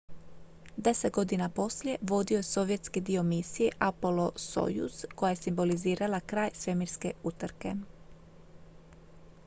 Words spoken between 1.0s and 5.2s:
godina poslije vodio je sovjetski dio misije apollo-soyuz